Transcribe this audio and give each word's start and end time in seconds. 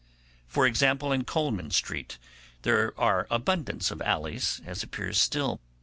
For 0.47 0.65
example, 0.65 1.11
in 1.11 1.25
Coleman 1.25 1.69
Street 1.69 2.17
there 2.63 2.99
are 2.99 3.27
abundance 3.29 3.91
of 3.91 4.01
alleys, 4.01 4.59
as 4.65 4.81
appears 4.81 5.19
still. 5.21 5.61